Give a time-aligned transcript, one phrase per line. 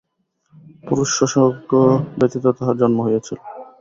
[0.83, 1.71] পুরুষসংসর্গ
[2.17, 3.39] ব্যতীত তাঁহার জন্ম হইয়াছিল।